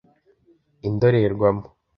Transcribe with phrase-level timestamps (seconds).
[0.87, 1.67] indorerwamo